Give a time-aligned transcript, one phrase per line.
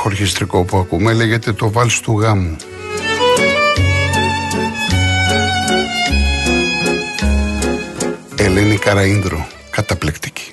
[0.00, 2.56] Το υπέροχο ορχιστρικό που ακούμε λέγεται το βάλς του γάμου.
[8.36, 10.52] Ελένη Καραΐνδρο, καταπληκτική.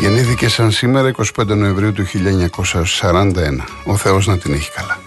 [0.00, 3.64] Γεννήθηκε σαν σήμερα 25 Νοεμβρίου του 1941.
[3.84, 4.97] Ο Θεός να την έχει καλά.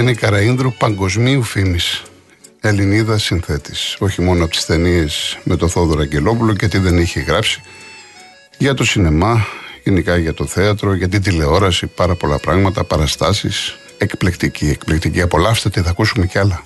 [0.00, 2.02] Ελένη Καραΐνδρου παγκοσμίου φήμης
[2.60, 7.20] Ελληνίδα συνθέτης όχι μόνο από τις ταινίες με το Θόδωρο Αγγελόπουλο και τι δεν είχε
[7.20, 7.62] γράψει
[8.58, 9.46] για το σινεμά,
[9.84, 15.20] γενικά για το θέατρο, για την τηλεόραση, πάρα πολλά πράγματα, παραστάσεις, εκπληκτική, εκπληκτική.
[15.20, 16.62] Απολαύστε τι θα ακούσουμε κι άλλα.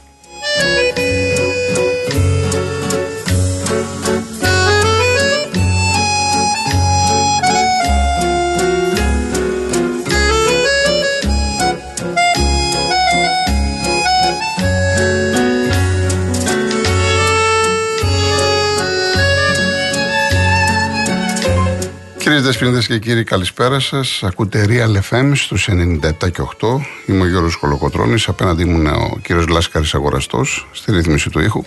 [22.34, 24.22] Κυρίες Δεσποινίδε και κύριοι, καλησπέρα σας.
[24.22, 26.86] Ακούτε Real FM στους 97 και 8.
[27.06, 28.22] Είμαι ο Γιώργος Κολοκοτρόνη.
[28.26, 31.64] Απέναντί μου είναι ο κύριος Λάσκαρης Αγοραστός στη ρύθμιση του ήχου.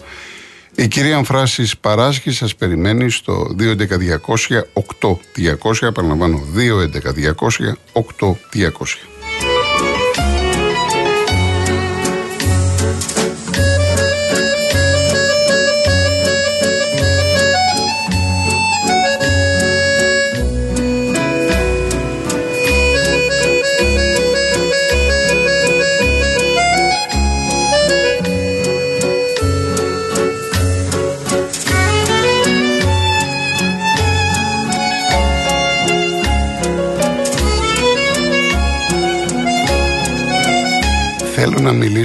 [0.75, 5.87] Η κυρία Αμφράσης Παράσχη σας περιμένει στο 211-200-8200.
[5.87, 8.97] Επαναλαμβάνω, 211-200-8200.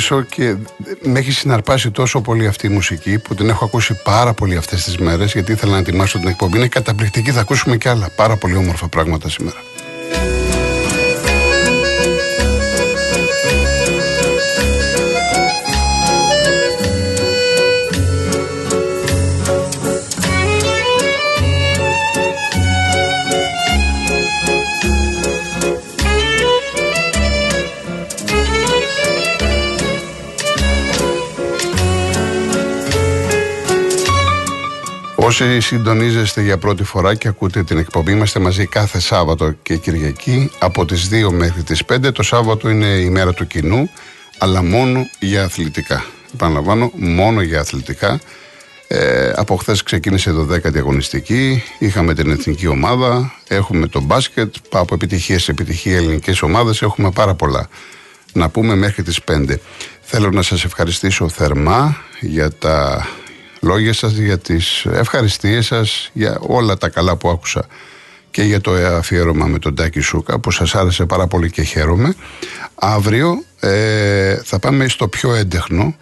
[0.03, 0.57] Μιλήσω και
[1.03, 4.85] με έχει συναρπάσει τόσο πολύ αυτή η μουσική που την έχω ακούσει πάρα πολύ αυτές
[4.85, 6.57] τις μέρες γιατί ήθελα να ετοιμάσω την εκπομπή.
[6.57, 9.57] Είναι καταπληκτική, θα ακούσουμε και άλλα πάρα πολύ όμορφα πράγματα σήμερα.
[35.43, 40.51] Όσοι συντονίζεστε για πρώτη φορά και ακούτε την εκπομπή, είμαστε μαζί κάθε Σάββατο και Κυριακή
[40.59, 42.13] από τις 2 μέχρι τις 5.
[42.13, 43.91] Το Σάββατο είναι η μέρα του κοινού,
[44.39, 46.05] αλλά μόνο για αθλητικά.
[46.35, 48.21] Επαναλαμβάνω, μόνο για αθλητικά.
[48.89, 51.63] Ε, από χθες ξεκίνησε το 10η αγωνιστική.
[51.79, 53.35] Είχαμε την εθνική ομάδα.
[53.49, 54.55] Έχουμε το μπάσκετ.
[54.73, 56.83] Από επιτυχία σε επιτυχία ελληνικές ομάδες.
[56.83, 57.69] Έχουμε πάρα πολλά
[58.33, 59.59] να πούμε μέχρι τις 5.
[60.01, 63.07] Θέλω να σας ευχαριστήσω θερμά για τα
[63.63, 67.67] λόγια σας, για τις ευχαριστίες σας, για όλα τα καλά που άκουσα
[68.31, 72.15] και για το αφιέρωμα με τον Τάκη Σούκα που σας άρεσε πάρα πολύ και χαίρομαι.
[72.75, 75.97] Αύριο ε, θα πάμε στο πιο έντεχνο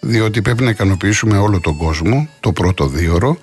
[0.00, 3.38] διότι πρέπει να ικανοποιήσουμε όλο τον κόσμο το πρώτο δίωρο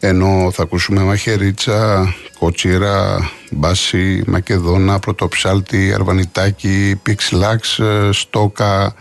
[0.00, 8.94] ενώ θα ακούσουμε μαχαιρίτσα, κοτσίρα, μπάση, μακεδόνα, πρωτοψάλτη, αρβανιτάκι, πιξλάξ, ε, στόκα,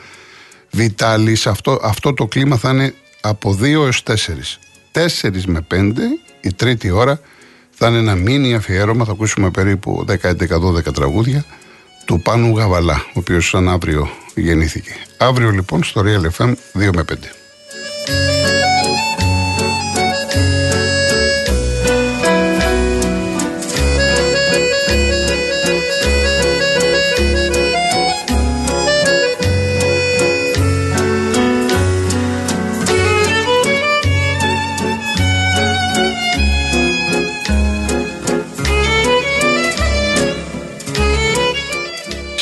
[0.71, 1.47] βιτάλης.
[1.47, 2.93] Αυτό, αυτό το κλίμα θα είναι
[3.27, 4.59] από 2 έως 4.
[4.91, 5.93] 4 με 5
[6.41, 7.19] η τρίτη ώρα
[7.69, 11.45] θα είναι ένα μίνι αφιέρωμα, θα ακούσουμε περίπου 10-11-12 τραγούδια
[12.05, 14.95] του Πάνου Γαβαλά, ο οποίος σαν αύριο γεννήθηκε.
[15.17, 16.55] Αύριο λοιπόν στο Real FM 2
[16.93, 17.44] με 5.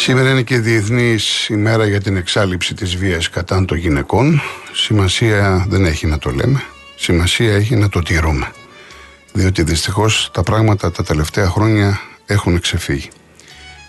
[0.04, 4.42] Σήμερα είναι και διεθνής ημέρα για την εξάλληψη της βίας κατά των γυναικών.
[4.74, 6.64] Σημασία δεν έχει να το λέμε.
[6.96, 8.52] Σημασία έχει να το τηρούμε.
[9.34, 13.10] Διότι δυστυχώς τα πράγματα τα τελευταία χρόνια έχουν ξεφύγει.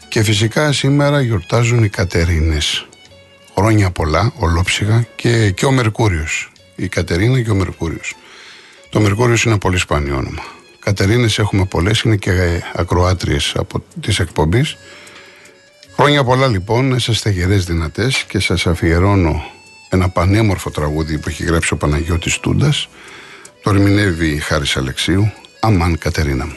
[0.09, 2.87] Και φυσικά σήμερα γιορτάζουν οι Κατερίνες.
[3.57, 6.53] Χρόνια πολλά, ολόψυχα και, και ο Μερκούριος.
[6.77, 8.17] Η Κατερίνα και ο Μερκούριος.
[8.91, 10.43] Το Μερκούριος είναι πολύ σπάνιο όνομα.
[10.79, 14.77] Κατερίνες έχουμε πολλές, είναι και ακροάτριες από τις εκπομπής.
[15.97, 19.43] Χρόνια πολλά λοιπόν, είσαστε γερές δυνατές και σας αφιερώνω
[19.89, 22.89] ένα πανέμορφο τραγούδι που έχει γράψει ο Παναγιώτης Τούντας.
[23.63, 26.57] Το ερμηνεύει η Χάρης Αλεξίου, Αμάν Κατερίνα μου.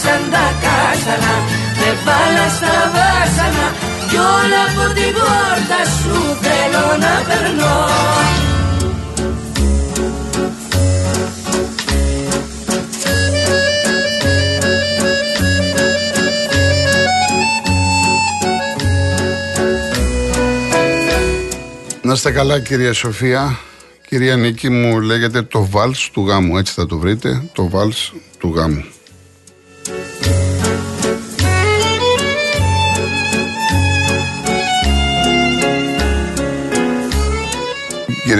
[0.00, 1.34] σαν τα κάστανα
[1.80, 3.66] Με βάλα στα βάσανα
[4.08, 7.76] Κι όλα από την πόρτα σου θέλω να περνώ.
[22.02, 23.58] Να είστε καλά κυρία Σοφία.
[24.08, 26.56] Κυρία Νίκη μου λέγεται το βάλς του γάμου.
[26.58, 28.84] Έτσι θα το βρείτε Το βάλς του γάμου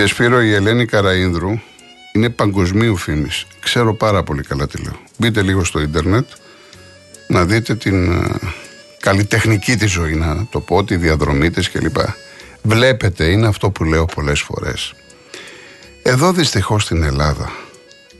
[0.03, 1.61] Κύριε Σπύρο, η Ελένη Καραΐνδρου
[2.13, 3.47] είναι παγκοσμίου φήμης.
[3.61, 5.01] Ξέρω πάρα πολύ καλά τι λέω.
[5.19, 6.29] Μπείτε λίγο στο ίντερνετ
[7.29, 8.35] να δείτε την uh,
[9.01, 11.97] καλλιτεχνική της ζωή, να το πω, τη διαδρομή της κλπ.
[12.63, 14.95] Βλέπετε, είναι αυτό που λέω πολλές φορές.
[16.03, 17.51] Εδώ δυστυχώς στην Ελλάδα,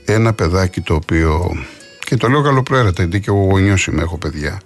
[0.05, 1.51] ένα παιδάκι το οποίο,
[1.99, 4.61] και το λέω καλοπροαίρετα, γιατί και εγώ γονιός είμαι, έχω παιδιά,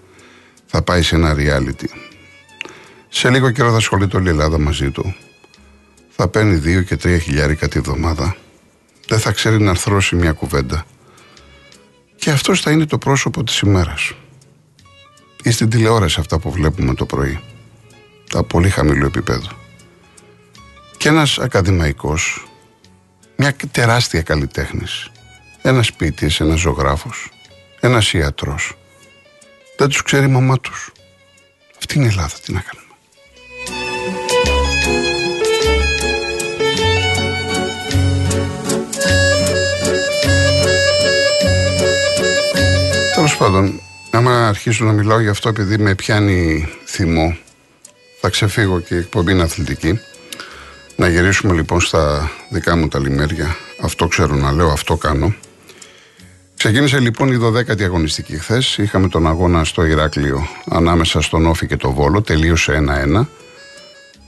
[0.66, 1.88] θα πάει σε ένα reality.
[3.10, 5.16] Σε λίγο καιρό θα ασχολείται όλη η Ελλάδα μαζί του
[6.20, 8.36] θα παίρνει δύο και τρία χιλιάρικα τη βδομάδα.
[9.08, 10.86] Δεν θα ξέρει να αρθρώσει μια κουβέντα.
[12.16, 14.12] Και αυτός θα είναι το πρόσωπο της ημέρας.
[15.44, 17.40] Ή στην τηλεόραση αυτά που βλέπουμε το πρωί.
[18.30, 19.50] Τα πολύ χαμηλού επίπεδου.
[20.98, 22.48] Και ένας ακαδημαϊκός,
[23.36, 25.12] μια τεράστια καλλιτέχνης,
[25.62, 27.30] ένας ποιητής, ένας ζωγράφος,
[27.80, 28.78] ένας ιατρός.
[29.78, 30.92] Δεν τους ξέρει η μαμά τους.
[31.78, 32.87] Αυτή είναι η Ελλάδα, τι να κάνουμε.
[43.28, 43.82] Τέλος πάντων,
[44.12, 47.38] Άμα αρχίσω να μιλάω γι' αυτό επειδή με πιάνει θυμό,
[48.22, 50.00] θα ξεφύγω και η εκπομπή είναι αθλητική.
[50.96, 53.56] Να γυρίσουμε λοιπόν στα δικά μου τα λιμέρια.
[53.82, 55.36] Αυτό ξέρω να λέω, αυτό κάνω.
[56.58, 58.78] Ξεκίνησε λοιπόν η 12η αγωνιστική χθες.
[58.78, 62.22] Είχαμε τον αγώνα στο Ηράκλειο ανάμεσα στον Όφη και το Βόλο.
[62.22, 62.84] Τελείωσε
[63.18, 63.26] 1-1.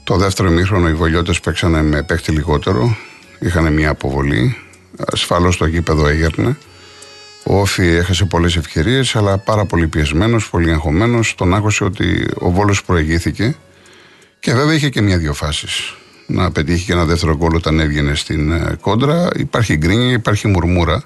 [0.03, 2.97] Το δεύτερο ημίχρονο οι Βολιώτες παίξανε με παίχτη λιγότερο.
[3.39, 4.57] Είχαν μια αποβολή.
[5.11, 6.57] Ασφαλώς το γήπεδο έγερνε.
[7.51, 11.35] Ο Όφη έχασε πολλές ευκαιρίες, αλλά πάρα πολύ πιεσμένος, πολύ αγχωμένος.
[11.35, 13.55] Τον άκουσε ότι ο Βόλος προηγήθηκε.
[14.39, 15.93] Και βέβαια είχε και μια-δυο φάσεις.
[16.27, 19.29] Να πετύχει και ένα δεύτερο γκολ όταν έβγαινε στην ε, κόντρα.
[19.35, 21.03] Υπάρχει γκρίνια, υπάρχει μουρμούρα.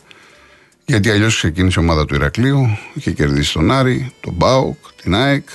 [0.85, 5.47] Γιατί αλλιώς ξεκίνησε η ομάδα του Ηρακλείου, είχε κερδίσει τον Άρη, τον Μπάουκ, την ΑΕΚ.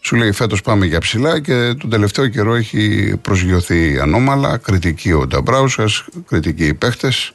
[0.00, 4.56] Σου λέει φέτος πάμε για ψηλά και τον τελευταίο καιρό έχει προσγειωθεί ανώμαλα.
[4.56, 7.32] Κριτική ο Νταμπράουσας, κριτική οι παίχτες.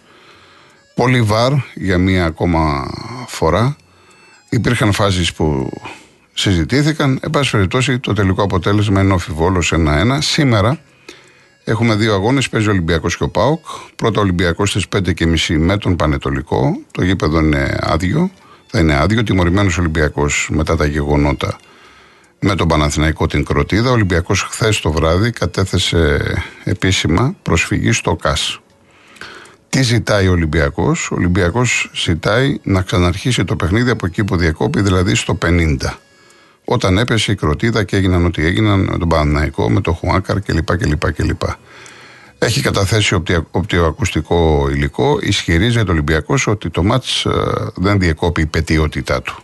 [1.00, 2.92] Πολύ βαρ για μία ακόμα
[3.28, 3.76] φορά.
[4.50, 5.70] Υπήρχαν φάσεις που
[6.34, 7.20] συζητήθηκαν.
[7.22, 10.18] Εν πάση περιπτώσει, το τελικό αποτέλεσμα είναι οφιβόλο 1-1.
[10.20, 10.80] Σήμερα
[11.64, 12.50] Έχουμε δύο αγώνες.
[12.50, 13.66] Παίζει ο Ολυμπιακός και ο Πάοκ.
[13.96, 16.80] Πρώτο Ολυμπιακός στις 5.30 με τον Πανετολικό.
[16.92, 18.32] Το γήπεδο είναι άδειο.
[18.68, 19.24] Θα είναι άδειο.
[19.24, 21.58] Τιμωρημένος Ολυμπιακός μετά τα γεγονότα
[22.40, 23.90] με τον Παναθηναϊκό την Κροτίδα.
[23.90, 26.20] Ο Ολυμπιακός χθες το βράδυ κατέθεσε
[26.64, 28.60] επίσημα προσφυγή στο ΚΑΣ.
[29.70, 34.82] Τι ζητάει ο Ολυμπιακός, Ο Ολυμπιακός ζητάει να ξαναρχίσει το παιχνίδι από εκεί που διακόπη,
[34.82, 35.78] δηλαδή στο 50
[36.72, 40.78] όταν έπεσε η κροτίδα και έγιναν ό,τι έγιναν με τον Παναναϊκό, με τον Χουάκαρ κλπ.
[40.78, 41.42] κλπ, κλπ.
[42.38, 43.16] Έχει καταθέσει
[43.52, 45.18] οπτικοακουστικό υλικό.
[45.22, 47.32] Ισχυρίζεται ο Ολυμπιακός ότι το μάτς ε,
[47.76, 49.44] δεν διεκόπη η πετιότητά του.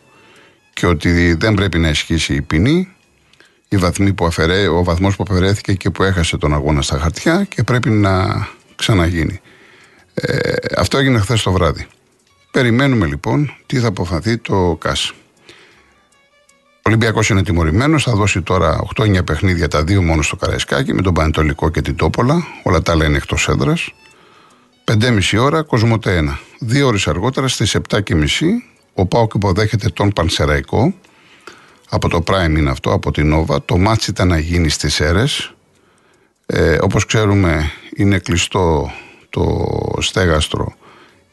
[0.74, 2.88] Και ότι δεν πρέπει να ισχύσει η ποινή,
[3.70, 7.44] η βαθμή που αφαιρέ, ο βαθμός που αφαιρέθηκε και που έχασε τον αγώνα στα χαρτιά
[7.44, 9.42] και πρέπει να ξαναγίνει.
[10.16, 11.88] Ε, αυτό έγινε χθες το βράδυ.
[12.52, 15.14] Περιμένουμε λοιπόν τι θα αποφαθεί το ΚΑΣ.
[16.78, 18.04] Ο Ολυμπιακός είναι τιμωρημένος.
[18.04, 21.96] Θα δώσει τώρα 8-9 παιχνίδια, τα δύο μόνο στο Καραϊσκάκι, με τον Πανετολικό και την
[21.96, 22.46] Τόπολα.
[22.64, 23.94] Όλα τα άλλα είναι εκτός έδρας.
[24.84, 26.38] 5,5 ώρα, Κοσμοτέ 1.
[26.60, 28.04] Δύο ώρες αργότερα, στις 7.30,
[28.94, 30.94] ο Πάοκ υποδέχεται τον Πανσεραϊκό.
[31.90, 33.64] Από το Prime είναι αυτό, από την Nova.
[33.66, 35.24] Το ματς ήταν να γίνει στις Σέρρες.
[36.46, 38.92] Ε, Όπως ξέρουμε, είναι κλειστό
[39.36, 40.74] το στέγαστρο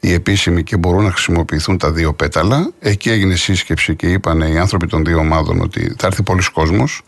[0.00, 2.72] οι επίσημοι και μπορούν να χρησιμοποιηθούν τα δύο πέταλα.
[2.78, 7.02] Εκεί έγινε σύσκεψη και είπαν οι άνθρωποι των δύο ομάδων ότι θα έρθει πολύς κόσμος.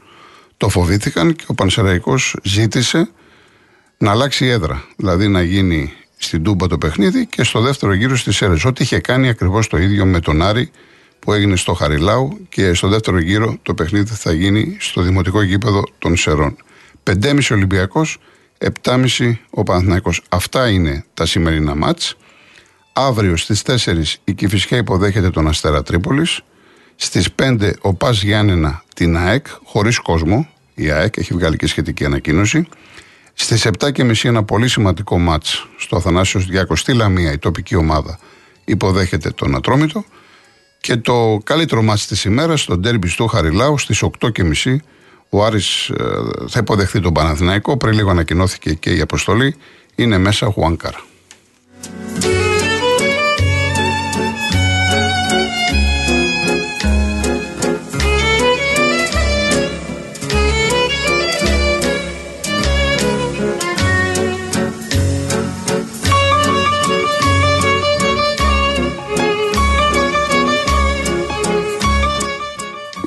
[0.56, 3.08] Το φοβήθηκαν και ο Πανσεραϊκός ζήτησε
[3.98, 4.84] να αλλάξει η έδρα.
[4.96, 8.54] Δηλαδή να γίνει στην Τούμπα το παιχνίδι και στο δεύτερο γύρο στις Σέρρες.
[8.64, 10.70] Ό,τι είχε κάνει ακριβώς το ίδιο με τον Άρη
[11.18, 15.82] που έγινε στο Χαριλάου και στο δεύτερο γύρο το παιχνίδι θα γίνει στο δημοτικό γήπεδο
[15.98, 16.56] των Σερών.
[17.04, 18.18] 5,5 Ολυμπιακός,
[18.58, 20.22] 7,5 ο Παναθηναϊκός.
[20.28, 22.16] Αυτά είναι τα σημερινά μάτς.
[22.92, 26.40] Αύριο στις 4 η Κηφισιά υποδέχεται τον Αστέρα Τρίπολης.
[26.96, 30.48] Στις 5 ο Πας Γιάννενα την ΑΕΚ, χωρίς κόσμο.
[30.74, 32.68] Η ΑΕΚ έχει βγάλει και σχετική ανακοίνωση.
[33.34, 38.18] Στις 7.30 ένα πολύ σημαντικό μάτς στο Αθανάσιος Διάκος στη Λαμία, η τοπική ομάδα
[38.64, 40.04] υποδέχεται τον Ατρόμητο.
[40.80, 44.82] Και το καλύτερο μάτς της ημέρας, στο ντέρμπι στο Χαριλάου, στις 8.30
[45.34, 46.04] ο Άρης ε,
[46.48, 47.76] θα υποδεχθεί τον Παναθηναϊκό.
[47.76, 49.56] Πριν λίγο ανακοινώθηκε και η αποστολή.
[49.94, 51.00] Είναι μέσα Χουάνκαρα.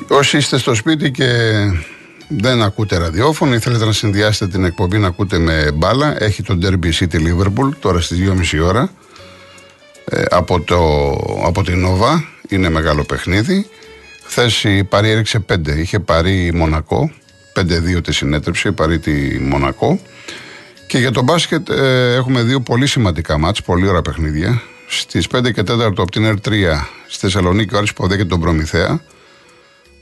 [0.08, 1.26] Όσοι είστε στο σπίτι και
[2.28, 6.58] δεν ακούτε ραδιόφωνο ή θέλετε να συνδυάσετε την εκπομπή να ακούτε με μπάλα, έχει το
[6.62, 8.18] Derby City Liverpool τώρα στις
[8.52, 8.90] 2.30 ώρα
[10.04, 10.78] ε, από, το,
[11.44, 12.22] από την Nova.
[12.48, 13.66] Είναι μεγάλο παιχνίδι.
[14.24, 15.76] Χθες η Παρή έριξε 5.
[15.76, 17.10] Είχε πάρει Μονακό.
[17.54, 20.00] 5-2 τη συνέτρεψε, πάρει τη Μονακό.
[20.86, 24.62] Και για το μπάσκετ ε, έχουμε δύο πολύ σημαντικά μάτς, πολύ ωραία παιχνίδια.
[24.88, 26.52] Στις 5 και 4 από την R3
[27.06, 29.00] στη Θεσσαλονίκη ο Άρης υποδέχεται τον Προμηθέα.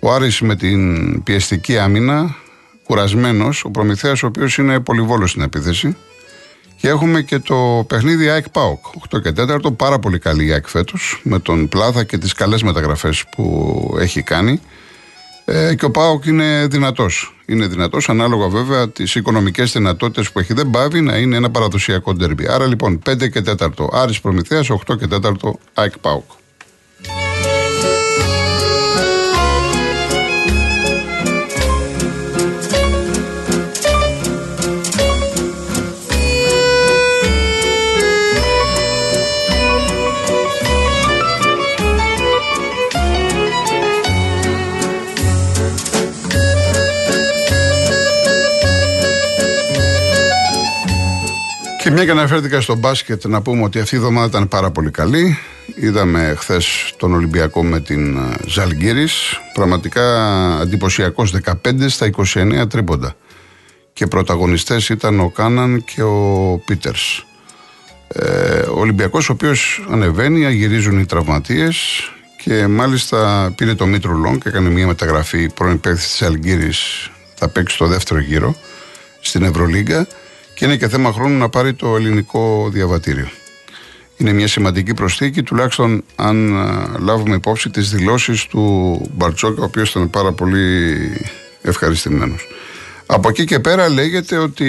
[0.06, 2.36] Ο Άρης με την πιεστική άμυνα,
[2.84, 5.96] κουρασμένος, ο Προμηθέας ο οποίος είναι πολυβόλος στην επίθεση.
[6.76, 10.68] Και έχουμε και το παιχνίδι ΑΕΚ ΠΑΟΚ, 8 και 4, πάρα πολύ καλή η ΑΕΚ
[10.68, 14.60] φέτος, με τον Πλάθα και τις καλές μεταγραφές που έχει κάνει.
[15.44, 17.36] Ε, και ο ΠΑΟΚ είναι δυνατός.
[17.46, 20.54] Είναι δυνατός, ανάλογα βέβαια τις οικονομικές δυνατότητες που έχει.
[20.54, 22.46] Δεν πάβει να είναι ένα παραδοσιακό ντερμπι.
[22.48, 26.30] Άρα λοιπόν 5 και 4 Άρης Προμηθέας, 8 και 4 ΑΕΚ ΠΑΟΚ.
[51.96, 55.38] Μια και αναφέρθηκα στο μπάσκετ, να πούμε ότι αυτή η εβδομάδα ήταν πάρα πολύ καλή.
[55.74, 59.40] Είδαμε χθες τον Ολυμπιακό με την ε, Ζαλγκύρης.
[59.54, 60.02] Πραγματικά
[60.62, 61.52] εντυπωσιακός 15
[61.86, 63.16] στα 29 τρίποντα.
[63.92, 67.26] Και πρωταγωνιστές ήταν ο Κάναν και ο Πίτερς.
[68.08, 71.76] Ε, ο Ολυμπιακός ο οποίος ανεβαίνει, αγυρίζουν οι τραυματίες
[72.44, 77.48] και μάλιστα πήρε το Μήτρο Λόγκ και έκανε μια μεταγραφή πρώην παίκτης της Αλγύρης θα
[77.48, 78.54] παίξει το δεύτερο γύρο
[79.20, 80.06] στην Ευρωλίγκα
[80.56, 83.28] και είναι και θέμα χρόνου να πάρει το ελληνικό διαβατήριο.
[84.16, 86.54] Είναι μια σημαντική προσθήκη, τουλάχιστον αν
[86.98, 90.96] λάβουμε υπόψη τις δηλώσεις του Μπαρτσόκα, ο οποίος ήταν πάρα πολύ
[91.62, 92.48] ευχαριστημένος.
[93.06, 94.68] Από εκεί και πέρα λέγεται ότι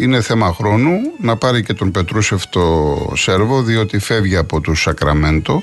[0.00, 5.62] είναι θέμα χρόνου να πάρει και τον Πετρούσεφ το Σέρβο, διότι φεύγει από του Σακραμέντο.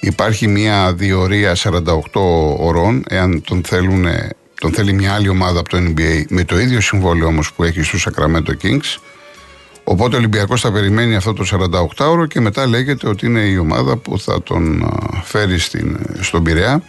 [0.00, 1.76] Υπάρχει μια διορία 48
[2.58, 4.06] ωρών, εάν τον θέλουν
[4.62, 7.82] τον θέλει μια άλλη ομάδα από το NBA με το ίδιο συμβόλαιο όμως που έχει
[7.82, 8.98] στου Sacramento Kings.
[9.84, 11.44] Οπότε ο Ολυμπιακός θα περιμένει αυτό το
[11.96, 14.92] 48ωρο και μετά λέγεται ότι είναι η ομάδα που θα τον
[15.22, 16.82] φέρει στην, στον Πειραιά.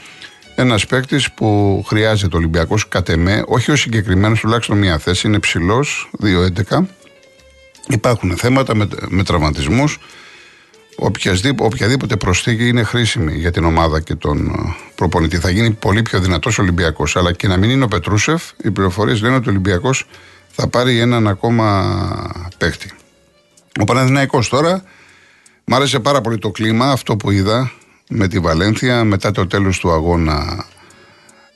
[0.55, 5.39] Ένας παίκτης που χρειάζεται ο Ολυμπιακός κατ' εμέ, όχι ο συγκεκριμένος, τουλάχιστον μια θέση, είναι
[5.39, 6.09] ψηλός,
[6.69, 6.85] 2-11.
[7.87, 9.99] Υπάρχουν θέματα με, με τραυματισμούς
[11.57, 15.37] οποιαδήποτε προσθήκη είναι χρήσιμη για την ομάδα και τον ε, προπονητή.
[15.37, 17.15] Θα γίνει πολύ πιο δυνατός Ολυμπιακός.
[17.15, 20.07] Αλλά και να μην είναι ο Πετρούσεφ, οι πληροφορίες λένε ότι ο Ολυμπιακός
[20.49, 21.95] θα πάρει έναν ακόμα
[22.57, 22.91] παίχτη.
[23.79, 24.83] Ο Παναδημαϊκό τώρα,
[25.63, 27.71] μ' άρεσε πάρα πολύ το κλίμα, αυτό που είδα
[28.09, 30.65] με τη Βαλένθια μετά το τέλος του αγώνα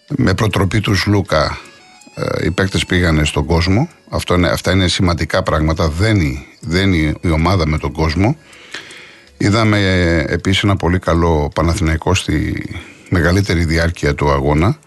[0.07, 1.57] με προτροπή τους Λούκα
[2.15, 7.29] ε, οι παίκτες πήγανε στον κόσμο Αυτό είναι, αυτά είναι σημαντικά πράγματα δεν είναι η
[7.29, 8.37] ομάδα με τον κόσμο
[9.37, 12.65] Είδαμε ε, επίσης ένα πολύ καλό Παναθηναϊκό στη
[13.09, 14.77] μεγαλύτερη διάρκεια του αγώνα.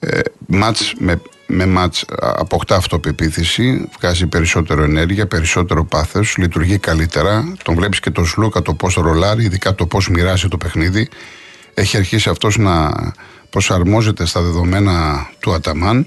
[0.00, 7.54] Ε, μάτς με, με μάτς αποκτά αυτοπεποίθηση, βγάζει περισσότερο ενέργεια, περισσότερο πάθος, λειτουργεί καλύτερα.
[7.62, 11.08] Τον βλέπεις και τον Σλούκα το πώς ρολάρει, ειδικά το πώς μοιράζει το παιχνίδι.
[11.74, 12.90] Έχει αρχίσει αυτός να
[13.50, 16.06] προσαρμόζεται στα δεδομένα του Αταμάν.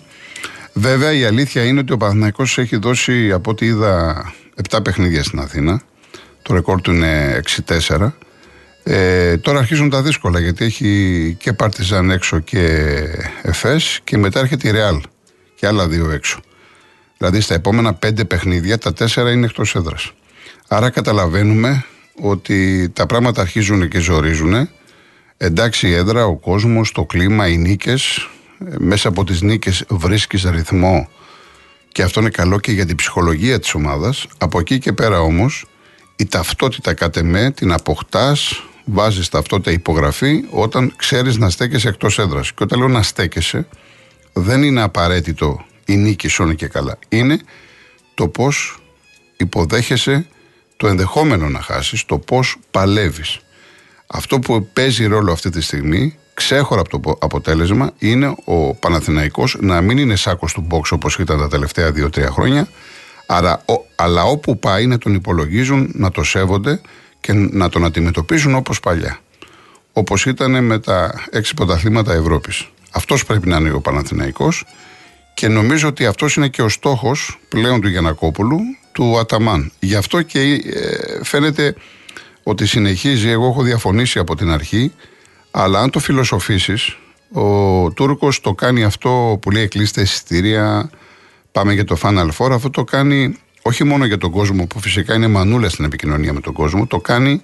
[0.73, 4.25] Βέβαια η αλήθεια είναι ότι ο Παναθηναϊκός έχει δώσει από ό,τι είδα
[4.69, 5.81] 7 παιχνίδια στην Αθήνα.
[6.41, 7.41] Το ρεκόρ του είναι
[7.87, 8.11] 6-4.
[8.83, 12.87] Ε, τώρα αρχίζουν τα δύσκολα γιατί έχει και Παρτιζάν έξω και
[13.41, 15.01] Εφές και μετά έρχεται η Ρεάλ
[15.55, 16.39] και άλλα δύο έξω.
[17.17, 20.11] Δηλαδή στα επόμενα πέντε παιχνίδια τα τέσσερα είναι εκτός έδρας.
[20.67, 21.85] Άρα καταλαβαίνουμε
[22.21, 24.69] ότι τα πράγματα αρχίζουν και ζορίζουν.
[25.37, 28.29] Εντάξει η έδρα, ο κόσμος, το κλίμα, οι νίκες.
[28.67, 31.09] Ε, μέσα από τις νίκες βρίσκεις ρυθμό
[31.91, 34.27] και αυτό είναι καλό και για την ψυχολογία της ομάδας.
[34.37, 35.65] Από εκεί και πέρα όμως
[36.21, 42.53] η ταυτότητα κατ' εμέ την αποκτάς, βάζεις ταυτότητα υπογραφή όταν ξέρεις να στέκεσαι εκτός έδρας.
[42.53, 43.67] Και όταν λέω να στέκεσαι,
[44.33, 46.97] δεν είναι απαραίτητο η νίκη σου και καλά.
[47.09, 47.39] Είναι
[48.13, 48.79] το πώς
[49.37, 50.27] υποδέχεσαι
[50.77, 53.39] το ενδεχόμενο να χάσεις, το πώς παλεύεις.
[54.07, 59.81] Αυτό που παίζει ρόλο αυτή τη στιγμή, ξέχωρα από το αποτέλεσμα, είναι ο Παναθηναϊκός να
[59.81, 62.67] μην είναι σάκος του box όπως ήταν τα τελευταία 2-3 χρόνια,
[63.33, 66.81] Άρα, ο, αλλά όπου πάει να τον υπολογίζουν, να το σέβονται
[67.21, 69.19] και να τον αντιμετωπίζουν όπως παλιά.
[69.93, 72.69] Όπως ήταν με τα έξι πρωταθλήματα Ευρώπης.
[72.91, 74.65] Αυτός πρέπει να είναι ο Παναθηναϊκός
[75.33, 78.59] και νομίζω ότι αυτός είναι και ο στόχος πλέον του Γιανακόπουλου,
[78.91, 79.71] του Αταμάν.
[79.79, 81.75] Γι' αυτό και ε, φαίνεται
[82.43, 84.91] ότι συνεχίζει, εγώ έχω διαφωνήσει από την αρχή,
[85.51, 86.97] αλλά αν το φιλοσοφήσεις,
[87.31, 90.89] ο Τούρκος το κάνει αυτό που λέει κλείστε εισιτήρια,
[91.51, 92.51] Πάμε για το Final Four.
[92.51, 96.39] Αυτό το κάνει όχι μόνο για τον κόσμο που φυσικά είναι μανούλα στην επικοινωνία με
[96.39, 97.41] τον κόσμο, το κάνει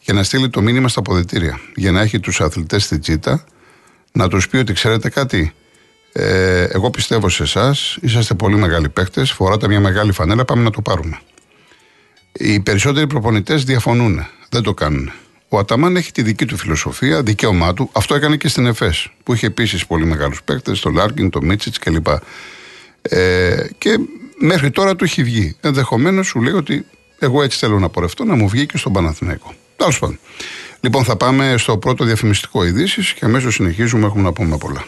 [0.00, 1.60] για να στείλει το μήνυμα στα αποδητήρια.
[1.74, 3.44] Για να έχει τους αθλητές στη τζίτα,
[4.12, 5.52] να τους πει ότι ξέρετε κάτι.
[6.12, 10.70] Ε, εγώ πιστεύω σε εσάς, είσαστε πολύ μεγάλοι παίχτε, φοράτε μια μεγάλη φανέλα, πάμε να
[10.70, 11.20] το πάρουμε.
[12.32, 15.12] Οι περισσότεροι προπονητές διαφωνούν, δεν το κάνουν.
[15.48, 17.90] Ο Αταμάν έχει τη δική του φιλοσοφία, δικαίωμά του.
[17.92, 21.78] Αυτό έκανε και στην ΕΦΕΣ, που είχε επίσης πολύ μεγάλους παίχτε, τον Λάρκιν, τον Μίτσιτς
[21.78, 22.06] κλπ.
[23.02, 23.98] Ε, και
[24.38, 25.56] μέχρι τώρα του έχει βγει.
[25.60, 26.86] Ενδεχομένως σου λέει ότι
[27.18, 29.54] εγώ έτσι θέλω να πορευτώ, να μου βγει και στον Παναθηναϊκό.
[29.76, 30.18] Τέλος πάντων.
[30.80, 34.06] Λοιπόν, θα πάμε στο πρώτο διαφημιστικό ειδήσεις και αμέσως συνεχίζουμε.
[34.06, 34.84] Έχουμε να πούμε πολλά.